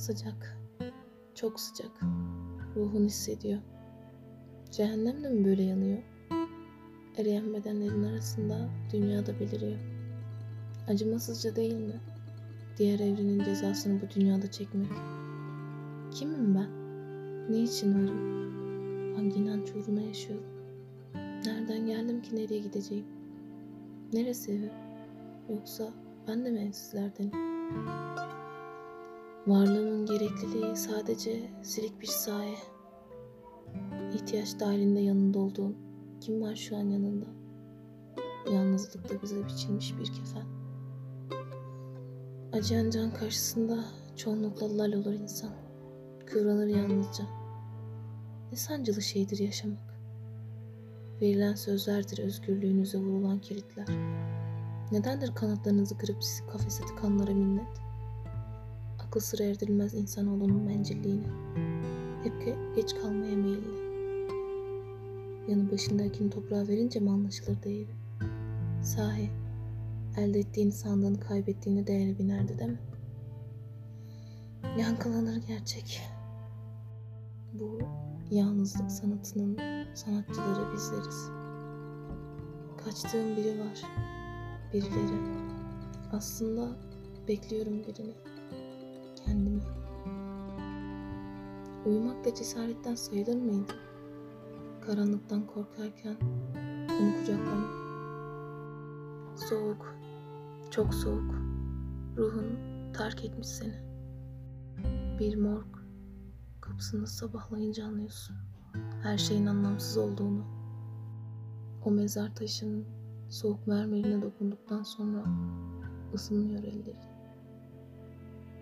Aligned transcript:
Sıcak. 0.00 0.58
Çok 1.34 1.60
sıcak. 1.60 1.90
Ruhun 2.76 3.04
hissediyor. 3.04 3.60
Cehennem 4.70 5.24
de 5.24 5.28
mi 5.28 5.44
böyle 5.44 5.62
yanıyor? 5.62 5.98
Eriyen 7.16 7.54
bedenlerin 7.54 8.04
arasında 8.04 8.70
dünyada 8.92 9.40
beliriyor. 9.40 9.78
Acımasızca 10.88 11.56
değil 11.56 11.74
mi? 11.74 12.00
Diğer 12.76 12.98
evrenin 12.98 13.44
cezasını 13.44 14.00
bu 14.02 14.20
dünyada 14.20 14.50
çekmek. 14.50 14.90
Kimim 16.10 16.54
ben? 16.54 16.70
Ne 17.52 17.58
için 17.58 17.94
varım? 17.94 18.20
Hangi 19.16 19.38
inanç 19.38 19.70
uğruna 19.70 20.00
yaşıyorum? 20.00 20.46
Nereden 21.14 21.86
geldim 21.86 22.22
ki 22.22 22.36
nereye 22.36 22.60
gideceğim? 22.60 23.06
Neresi 24.12 24.52
evim? 24.52 24.72
Yoksa 25.50 25.92
ben 26.28 26.44
de 26.44 26.50
mi? 26.50 26.72
Varlığımın 29.50 30.06
gerekliliği 30.06 30.76
sadece 30.76 31.50
silik 31.62 32.00
bir 32.00 32.06
saye. 32.06 32.58
İhtiyaç 34.14 34.60
dahilinde 34.60 35.00
yanında 35.00 35.38
olduğun 35.38 35.76
kim 36.20 36.42
var 36.42 36.56
şu 36.56 36.76
an 36.76 36.90
yanında? 36.90 37.26
Yalnızlıkta 38.52 39.22
bize 39.22 39.44
biçilmiş 39.44 39.98
bir 39.98 40.04
kefen. 40.04 40.46
Acıyan 42.52 42.90
can 42.90 43.14
karşısında 43.14 43.84
çoğunlukla 44.16 44.78
lal 44.78 44.92
olur 44.92 45.12
insan. 45.12 45.52
Kıvranır 46.26 46.66
yalnızca. 46.66 47.24
Ne 48.52 48.56
sancılı 48.56 49.02
şeydir 49.02 49.38
yaşamak. 49.38 50.00
Verilen 51.20 51.54
sözlerdir 51.54 52.18
özgürlüğünüze 52.18 52.98
vurulan 52.98 53.38
kilitler. 53.38 53.86
Nedendir 54.92 55.34
kanatlarınızı 55.34 55.98
kırıp 55.98 56.24
sizi 56.24 56.46
kafese 56.46 56.84
tıkanlara 56.86 57.34
minnet? 57.34 57.89
Akıl 59.10 59.20
sıra 59.20 59.44
erdirilmez 59.44 59.94
insanoğlunun 59.94 60.62
mencilliğine. 60.62 61.26
Hep 62.22 62.32
ge- 62.32 62.74
geç 62.76 62.94
kalmaya 62.94 63.36
meyilli. 63.36 63.80
Yanı 65.48 65.72
başındakini 65.72 66.30
toprağa 66.30 66.68
verince 66.68 67.00
mi 67.00 67.10
anlaşılır 67.10 67.62
değeri? 67.62 67.90
Sahi, 68.82 69.30
elde 70.16 70.38
ettiğini 70.38 70.72
sandığını 70.72 71.20
kaybettiğine 71.20 71.86
değeri 71.86 72.18
binerdi 72.18 72.58
değil 72.58 72.70
mi? 72.70 72.78
Yankılanır 74.78 75.36
gerçek. 75.48 76.00
Bu 77.52 77.78
yalnızlık 78.30 78.90
sanatının 78.90 79.58
sanatçıları 79.94 80.72
bizleriz. 80.74 81.28
Kaçtığım 82.84 83.36
biri 83.36 83.60
var. 83.60 83.82
Birileri. 84.72 85.40
Aslında 86.12 86.76
bekliyorum 87.28 87.74
birini. 87.74 88.29
Kendimi. 89.26 89.62
Uyumak 91.86 92.24
da 92.24 92.34
cesaretten 92.34 92.94
sayılır 92.94 93.36
mıydı? 93.36 93.72
Karanlıktan 94.86 95.46
korkarken 95.46 96.16
onu 97.00 97.16
kucaklamak. 97.20 97.70
Soğuk. 99.36 99.94
Çok 100.70 100.94
soğuk. 100.94 101.34
Ruhun 102.16 102.58
terk 102.92 103.24
etmiş 103.24 103.46
seni. 103.46 103.74
Bir 105.18 105.36
morg. 105.36 105.66
Kapısını 106.60 107.06
sabahlayınca 107.06 107.84
anlıyorsun. 107.84 108.36
Her 109.02 109.18
şeyin 109.18 109.46
anlamsız 109.46 109.96
olduğunu. 109.96 110.44
O 111.84 111.90
mezar 111.90 112.34
taşının 112.34 112.84
soğuk 113.28 113.66
mermerine 113.66 114.22
dokunduktan 114.22 114.82
sonra 114.82 115.24
ısınmıyor 116.14 116.64
ellerin. 116.64 117.09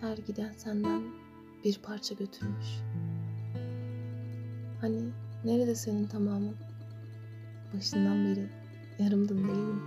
Her 0.00 0.16
giden 0.16 0.52
senden 0.52 1.02
bir 1.64 1.80
parça 1.82 2.14
götürmüş. 2.14 2.66
Hani 4.80 5.02
nerede 5.44 5.74
senin 5.74 6.06
tamamın? 6.06 6.56
Başından 7.74 8.24
beri 8.24 8.48
yarımdın 8.98 9.38
değil 9.38 9.58
mi? 9.58 9.80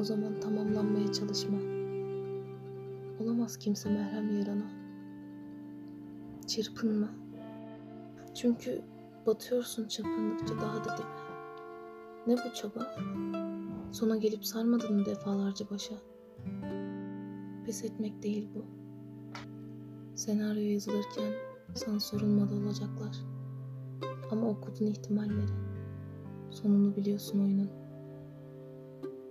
O 0.00 0.04
zaman 0.04 0.40
tamamlanmaya 0.40 1.12
çalışma. 1.12 1.58
Olamaz 3.20 3.56
kimse 3.56 3.90
merhem 3.90 4.38
yarana. 4.38 4.70
Çırpınma. 6.46 7.08
Çünkü 8.34 8.82
batıyorsun 9.26 9.88
çırpındıkça 9.88 10.60
daha 10.60 10.84
da 10.84 10.96
dibe. 10.96 11.06
Ne 12.26 12.36
bu 12.36 12.54
çaba? 12.54 12.96
Sona 13.92 14.16
gelip 14.16 14.46
sarmadın 14.46 14.94
mı 14.94 15.06
defalarca 15.06 15.70
başa? 15.70 15.94
Pes 17.68 17.84
etmek 17.84 18.22
değil 18.22 18.48
bu. 18.54 18.64
Senaryo 20.14 20.62
yazılırken 20.62 21.32
sana 21.74 22.00
sorulmadı 22.00 22.54
olacaklar. 22.54 23.16
Ama 24.30 24.48
okudun 24.48 24.86
ihtimalleri. 24.86 25.52
Sonunu 26.50 26.96
biliyorsun 26.96 27.40
oyunun. 27.40 27.70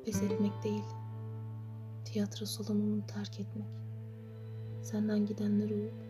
Pes 0.05 0.23
etmek 0.23 0.63
değil. 0.63 0.83
Tiyatro 2.05 2.45
salonunu 2.45 3.07
terk 3.07 3.39
etmek. 3.39 3.67
Senden 4.81 5.25
gidenleri 5.25 5.73
uyup. 5.73 6.06